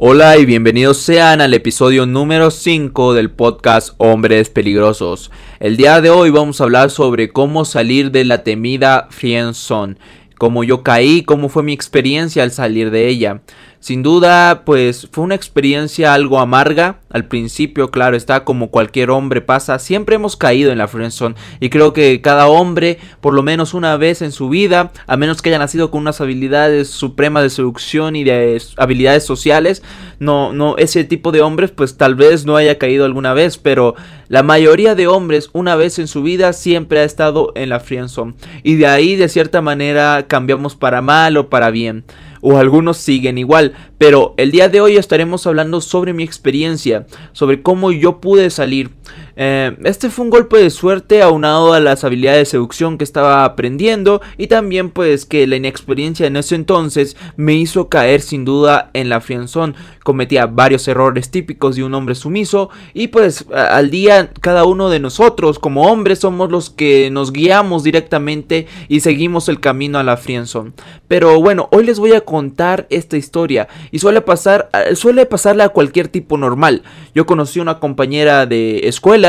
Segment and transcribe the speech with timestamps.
[0.00, 5.32] Hola y bienvenidos sean al episodio número 5 del podcast Hombres Peligrosos.
[5.58, 9.96] El día de hoy vamos a hablar sobre cómo salir de la temida friendzone,
[10.38, 13.40] cómo yo caí, cómo fue mi experiencia al salir de ella.
[13.80, 16.98] Sin duda, pues fue una experiencia algo amarga.
[17.10, 19.78] Al principio, claro, está como cualquier hombre pasa.
[19.78, 23.96] Siempre hemos caído en la friendzone y creo que cada hombre, por lo menos una
[23.96, 28.16] vez en su vida, a menos que haya nacido con unas habilidades supremas de seducción
[28.16, 29.84] y de habilidades sociales,
[30.18, 33.94] no, no, ese tipo de hombres, pues tal vez no haya caído alguna vez, pero
[34.26, 38.34] la mayoría de hombres una vez en su vida siempre ha estado en la friendzone
[38.64, 42.04] y de ahí de cierta manera cambiamos para mal o para bien
[42.40, 47.62] o algunos siguen igual, pero el día de hoy estaremos hablando sobre mi experiencia, sobre
[47.62, 48.90] cómo yo pude salir.
[49.40, 53.44] Eh, este fue un golpe de suerte aunado a las habilidades de seducción que estaba
[53.44, 58.90] aprendiendo y también pues que la inexperiencia en ese entonces me hizo caer sin duda
[58.94, 59.74] en la friendzone.
[60.02, 64.98] Cometía varios errores típicos de un hombre sumiso y pues al día cada uno de
[64.98, 70.16] nosotros como hombres somos los que nos guiamos directamente y seguimos el camino a la
[70.16, 70.72] friendzone.
[71.06, 75.68] Pero bueno, hoy les voy a contar esta historia y suele pasar suele pasarle a
[75.68, 76.82] cualquier tipo normal.
[77.14, 79.27] Yo conocí una compañera de escuela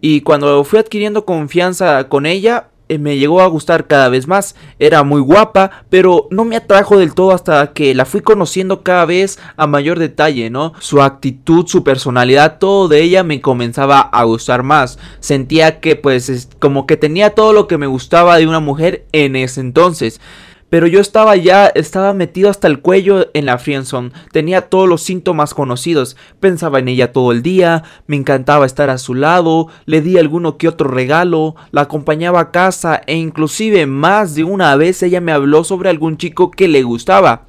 [0.00, 4.54] y cuando fui adquiriendo confianza con ella, eh, me llegó a gustar cada vez más.
[4.78, 9.04] Era muy guapa, pero no me atrajo del todo hasta que la fui conociendo cada
[9.04, 10.72] vez a mayor detalle, ¿no?
[10.78, 14.98] Su actitud, su personalidad, todo de ella me comenzaba a gustar más.
[15.18, 19.34] Sentía que pues como que tenía todo lo que me gustaba de una mujer en
[19.34, 20.20] ese entonces.
[20.68, 25.00] Pero yo estaba ya, estaba metido hasta el cuello en la friendzone, tenía todos los
[25.00, 30.00] síntomas conocidos, pensaba en ella todo el día, me encantaba estar a su lado, le
[30.00, 35.02] di alguno que otro regalo, la acompañaba a casa e inclusive más de una vez
[35.04, 37.46] ella me habló sobre algún chico que le gustaba.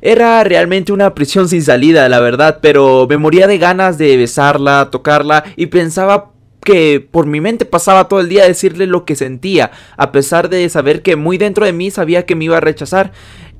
[0.00, 4.88] Era realmente una prisión sin salida, la verdad, pero me moría de ganas de besarla,
[4.90, 6.32] tocarla y pensaba
[6.68, 10.68] que por mi mente pasaba todo el día decirle lo que sentía, a pesar de
[10.68, 13.12] saber que muy dentro de mí sabía que me iba a rechazar.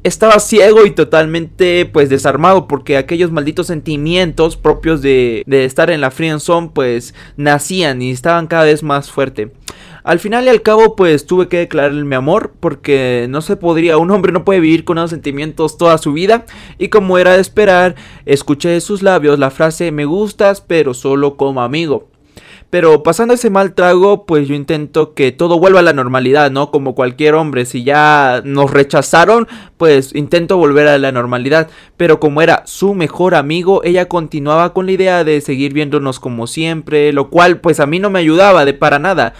[0.03, 6.03] Estaba ciego y totalmente pues desarmado porque aquellos malditos sentimientos propios de, de estar en
[6.03, 9.53] la friendzone pues nacían y estaban cada vez más fuerte.
[10.05, 13.99] Al final y al cabo, pues tuve que declararle mi amor, porque no se podría,
[13.99, 16.47] un hombre no puede vivir con esos sentimientos toda su vida.
[16.79, 17.95] Y como era de esperar,
[18.25, 22.09] escuché de sus labios la frase me gustas, pero solo como amigo.
[22.71, 26.71] Pero pasando ese mal trago, pues yo intento que todo vuelva a la normalidad, ¿no?
[26.71, 29.49] Como cualquier hombre, si ya nos rechazaron,
[29.79, 31.71] pues intento volver a la normalidad.
[31.97, 36.47] Pero como era su mejor amigo, ella continuaba con la idea de seguir viéndonos como
[36.47, 39.33] siempre, lo cual pues a mí no me ayudaba de para nada.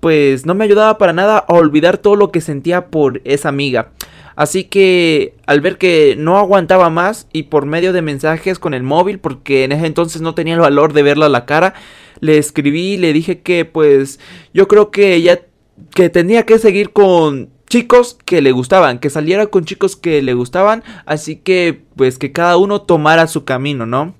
[0.00, 3.92] Pues no me ayudaba para nada a olvidar todo lo que sentía por esa amiga.
[4.36, 8.82] Así que al ver que no aguantaba más y por medio de mensajes con el
[8.82, 11.74] móvil, porque en ese entonces no tenía el valor de verla a la cara,
[12.20, 14.18] le escribí, le dije que pues
[14.52, 15.40] yo creo que ella
[15.94, 20.34] que tenía que seguir con chicos que le gustaban, que saliera con chicos que le
[20.34, 24.14] gustaban, así que pues que cada uno tomara su camino, ¿no?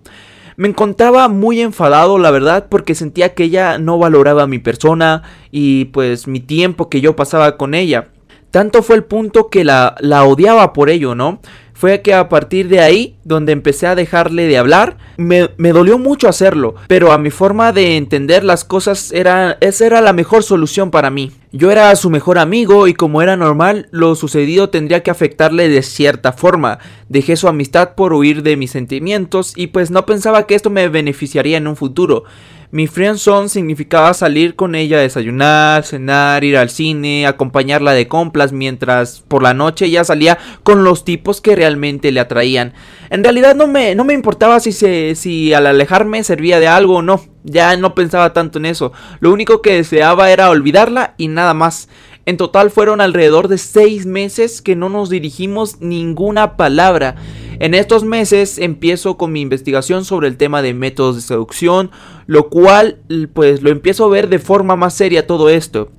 [0.57, 5.87] Me encontraba muy enfadado, la verdad, porque sentía que ella no valoraba mi persona y
[5.87, 8.09] pues mi tiempo que yo pasaba con ella.
[8.55, 11.41] Tanto fue el punto que la, la odiaba por ello, ¿no?
[11.73, 15.99] Fue que a partir de ahí, donde empecé a dejarle de hablar, me, me, dolió
[15.99, 20.45] mucho hacerlo, pero a mi forma de entender las cosas era, esa era la mejor
[20.45, 21.33] solución para mí.
[21.51, 25.83] Yo era su mejor amigo y como era normal, lo sucedido tendría que afectarle de
[25.83, 26.79] cierta forma.
[27.09, 30.89] Dejé su amistad por huir de mis sentimientos y pues no pensaba que esto me
[30.89, 32.23] beneficiaría en un futuro.
[32.71, 38.53] Mi friendzone significaba salir con ella a desayunar, cenar, ir al cine, acompañarla de compras
[38.53, 42.73] mientras por la noche ella salía con los tipos que realmente le atraían.
[43.11, 46.97] En realidad no me, no me importaba si, se, si al alejarme servía de algo
[46.97, 48.93] o no, ya no pensaba tanto en eso.
[49.21, 51.89] Lo único que deseaba era olvidarla y nada más.
[52.27, 57.17] En total fueron alrededor de seis meses que no nos dirigimos ninguna palabra.
[57.61, 61.91] En estos meses empiezo con mi investigación sobre el tema de métodos de seducción,
[62.27, 62.99] lo cual
[63.33, 65.91] pues lo empiezo a ver de forma más seria todo esto.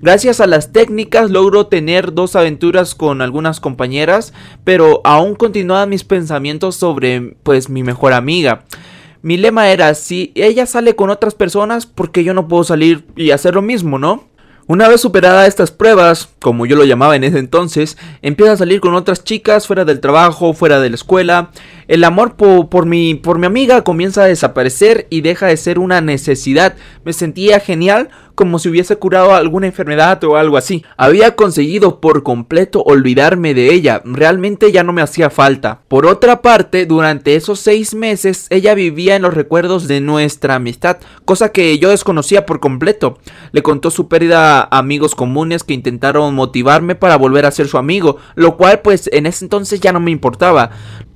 [0.00, 4.32] Gracias a las técnicas logro tener dos aventuras con algunas compañeras,
[4.64, 8.64] pero aún continuaban mis pensamientos sobre pues mi mejor amiga.
[9.22, 13.06] Mi lema era, si ella sale con otras personas, ¿por qué yo no puedo salir
[13.14, 14.24] y hacer lo mismo, no?
[14.68, 18.80] Una vez superada estas pruebas, como yo lo llamaba en ese entonces, empieza a salir
[18.80, 21.50] con otras chicas fuera del trabajo, fuera de la escuela.
[21.92, 26.00] El amor por, mi, por mi amiga comienza a desaparecer y deja de ser una
[26.00, 26.74] necesidad.
[27.04, 30.86] Me sentía genial como si hubiese curado alguna enfermedad o algo así.
[30.96, 35.82] Había conseguido por completo olvidarme de ella, realmente ya no me hacía falta.
[35.88, 40.96] Por otra parte, durante esos seis meses ella vivía en los recuerdos de nuestra amistad,
[41.26, 43.18] cosa que yo desconocía por completo.
[43.52, 47.76] Le contó su pérdida a amigos comunes que intentaron motivarme para volver a ser su
[47.76, 50.70] amigo, lo cual pues en ese entonces ya no me importaba.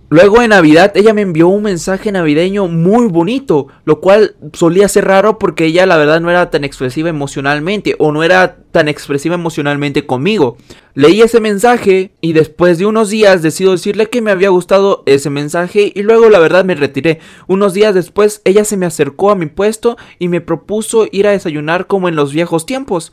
[0.08, 5.06] Luego en Navidad ella me envió un mensaje navideño muy bonito, lo cual solía ser
[5.06, 9.34] raro porque ella la verdad no era tan expresiva emocionalmente o no era tan expresiva
[9.34, 10.58] emocionalmente conmigo.
[10.94, 15.28] Leí ese mensaje y después de unos días decido decirle que me había gustado ese
[15.28, 17.18] mensaje y luego la verdad me retiré.
[17.48, 21.32] Unos días después ella se me acercó a mi puesto y me propuso ir a
[21.32, 23.12] desayunar como en los viejos tiempos.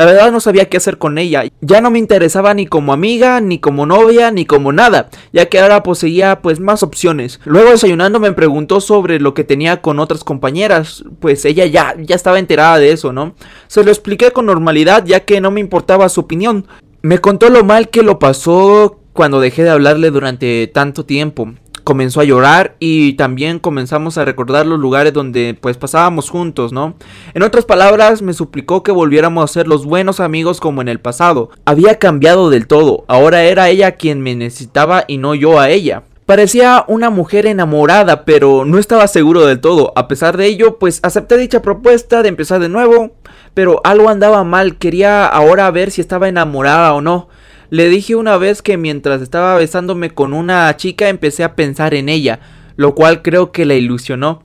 [0.00, 1.44] La verdad no sabía qué hacer con ella.
[1.60, 5.60] Ya no me interesaba ni como amiga, ni como novia, ni como nada, ya que
[5.60, 7.38] ahora poseía pues más opciones.
[7.44, 12.16] Luego desayunando me preguntó sobre lo que tenía con otras compañeras, pues ella ya, ya
[12.16, 13.34] estaba enterada de eso, ¿no?
[13.66, 16.66] Se lo expliqué con normalidad ya que no me importaba su opinión.
[17.02, 21.52] Me contó lo mal que lo pasó cuando dejé de hablarle durante tanto tiempo
[21.90, 26.94] comenzó a llorar y también comenzamos a recordar los lugares donde pues pasábamos juntos, ¿no?
[27.34, 31.00] En otras palabras, me suplicó que volviéramos a ser los buenos amigos como en el
[31.00, 31.50] pasado.
[31.64, 36.04] Había cambiado del todo, ahora era ella quien me necesitaba y no yo a ella.
[36.26, 39.92] Parecía una mujer enamorada, pero no estaba seguro del todo.
[39.96, 43.16] A pesar de ello, pues acepté dicha propuesta de empezar de nuevo,
[43.52, 47.28] pero algo andaba mal, quería ahora ver si estaba enamorada o no.
[47.70, 52.08] Le dije una vez que mientras estaba besándome con una chica empecé a pensar en
[52.08, 52.40] ella,
[52.76, 54.42] lo cual creo que la ilusionó.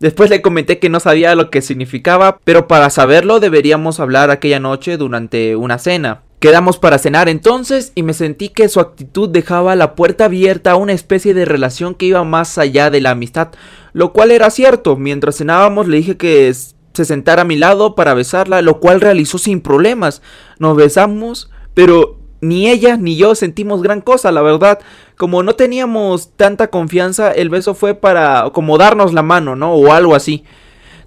[0.00, 4.60] Después le comenté que no sabía lo que significaba, pero para saberlo deberíamos hablar aquella
[4.60, 6.22] noche durante una cena.
[6.40, 10.76] Quedamos para cenar entonces y me sentí que su actitud dejaba la puerta abierta a
[10.76, 13.48] una especie de relación que iba más allá de la amistad,
[13.92, 14.96] lo cual era cierto.
[14.96, 19.38] Mientras cenábamos le dije que se sentara a mi lado para besarla, lo cual realizó
[19.38, 20.22] sin problemas.
[20.58, 24.78] Nos besamos, pero ni ella ni yo sentimos gran cosa, la verdad.
[25.16, 29.74] Como no teníamos tanta confianza, el beso fue para como darnos la mano, ¿no?
[29.74, 30.44] O algo así.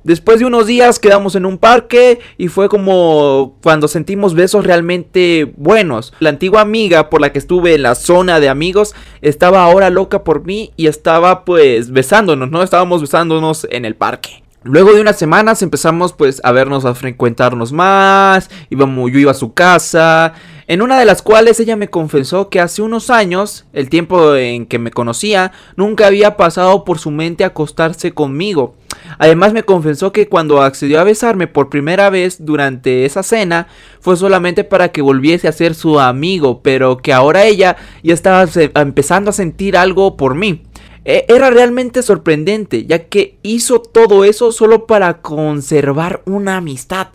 [0.03, 5.51] Después de unos días quedamos en un parque y fue como cuando sentimos besos realmente
[5.57, 6.13] buenos.
[6.19, 10.23] La antigua amiga por la que estuve en la zona de amigos estaba ahora loca
[10.23, 12.63] por mí y estaba pues besándonos, ¿no?
[12.63, 14.43] Estábamos besándonos en el parque.
[14.63, 19.35] Luego de unas semanas empezamos pues a vernos, a frecuentarnos más, íbamos, yo iba a
[19.35, 20.33] su casa
[20.67, 24.65] en una de las cuales ella me confesó que hace unos años, el tiempo en
[24.65, 28.75] que me conocía, nunca había pasado por su mente acostarse conmigo.
[29.17, 33.67] Además me confesó que cuando accedió a besarme por primera vez durante esa cena
[34.01, 38.45] fue solamente para que volviese a ser su amigo, pero que ahora ella ya estaba
[38.75, 40.63] empezando a sentir algo por mí.
[41.05, 47.07] E, era realmente sorprendente, ya que hizo todo eso solo para conservar una amistad.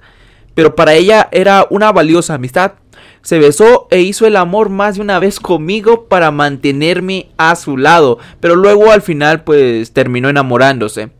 [0.54, 2.72] Pero para ella era una valiosa amistad
[3.22, 7.76] se besó e hizo el amor más de una vez conmigo para mantenerme a su
[7.76, 11.10] lado, pero luego al final pues terminó enamorándose.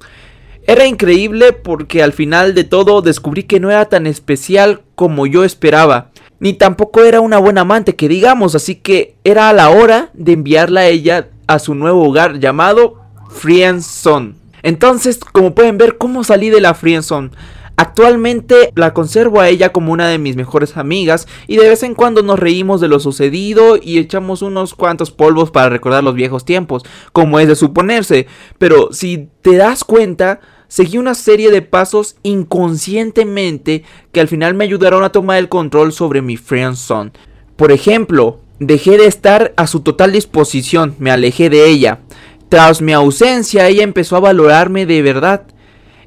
[0.67, 5.45] Era increíble porque al final de todo descubrí que no era tan especial como yo
[5.45, 10.11] esperaba, ni tampoco era una buena amante que digamos, así que era a la hora
[10.13, 13.01] de enviarla a ella a su nuevo hogar llamado
[13.31, 14.35] Friendzone.
[14.63, 17.31] Entonces, como pueden ver, cómo salí de la Friendzone.
[17.77, 21.95] Actualmente la conservo a ella como una de mis mejores amigas y de vez en
[21.95, 26.45] cuando nos reímos de lo sucedido y echamos unos cuantos polvos para recordar los viejos
[26.45, 26.83] tiempos,
[27.13, 28.27] como es de suponerse.
[28.59, 34.65] Pero si te das cuenta, seguí una serie de pasos inconscientemente que al final me
[34.65, 37.13] ayudaron a tomar el control sobre mi friendzone.
[37.57, 42.01] Por ejemplo, dejé de estar a su total disposición, me alejé de ella.
[42.49, 45.47] Tras mi ausencia, ella empezó a valorarme de verdad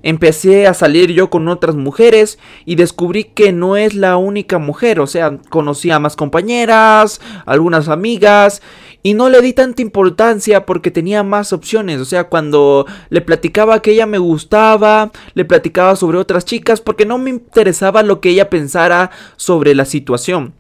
[0.06, 5.00] empecé a salir yo con otras mujeres y descubrí que no es la única mujer,
[5.00, 8.62] o sea, conocí a más compañeras, algunas amigas
[9.02, 12.00] y no le di tanta importancia porque tenía más opciones.
[12.00, 17.08] O sea, cuando le platicaba que ella me gustaba, le platicaba sobre otras chicas porque
[17.08, 20.54] no me interesaba lo que ella pensara sobre la situación.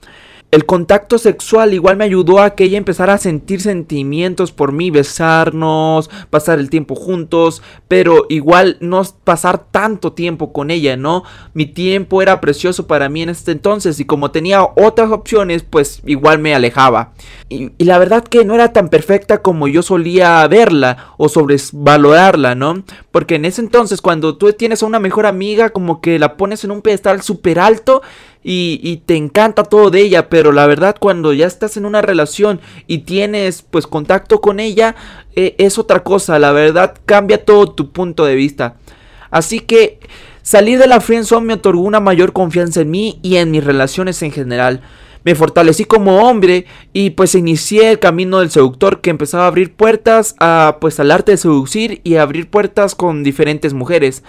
[0.52, 4.90] El contacto sexual igual me ayudó a que ella empezara a sentir sentimientos por mí,
[4.90, 11.24] besarnos, pasar el tiempo juntos, pero igual no pasar tanto tiempo con ella, ¿no?
[11.54, 16.02] Mi tiempo era precioso para mí en este entonces y como tenía otras opciones, pues
[16.06, 17.12] igual me alejaba.
[17.50, 22.84] Y, la verdad que no era tan perfecta como yo solía verla o sobrevalorarla, ¿no?
[23.12, 26.64] Porque en ese entonces cuando tú tienes a una mejor amiga como que la pones
[26.64, 28.02] en un pedestal súper alto
[28.48, 32.62] y, te encanta todo de ella, pero la verdad cuando ya estás en una relación
[32.86, 34.96] y tienes pues contacto con ella,
[35.36, 38.75] eh, es otra cosa, la verdad cambia todo tu punto de vista.
[39.32, 40.00] Así que
[40.44, 44.22] salir de la friendzone me otorgó una mayor confianza en mí y en mis relaciones
[44.22, 44.82] en general.
[45.24, 49.74] Me fortalecí como hombre y pues inicié el camino del seductor que empezaba a abrir
[49.74, 54.22] puertas a pues al arte de seducir y a abrir puertas con diferentes mujeres.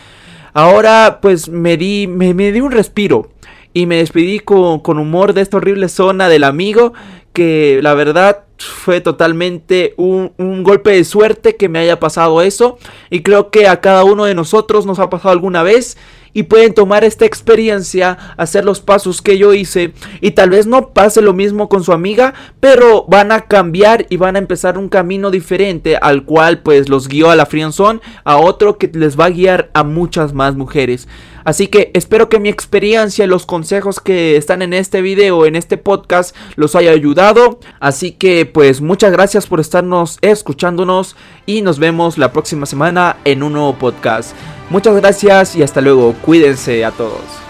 [0.54, 3.28] Ahora pues me di, me, me di un respiro
[3.76, 6.94] y me despedí con, con humor de esta horrible zona del amigo
[7.34, 12.78] que la verdad fue totalmente un, un, golpe de suerte que me haya pasado eso
[13.10, 15.96] y creo que a cada uno de nosotros nos ha pasado alguna vez
[16.36, 20.90] y pueden tomar esta experiencia, hacer los pasos que yo hice y tal vez no
[20.90, 24.90] pase lo mismo con su amiga, pero van a cambiar y van a empezar un
[24.90, 29.24] camino diferente al cual pues los guió a la friendzone, a otro que les va
[29.24, 31.08] a guiar a muchas más mujeres.
[31.46, 35.54] Así que espero que mi experiencia y los consejos que están en este video, en
[35.54, 37.60] este podcast, los haya ayudado.
[37.78, 38.10] Así
[38.46, 43.74] pues muchas gracias por estarnos escuchándonos y nos vemos la próxima semana en un nuevo
[43.74, 44.34] podcast.
[44.70, 46.14] Muchas gracias y hasta luego.
[46.22, 47.45] Cuídense a todos.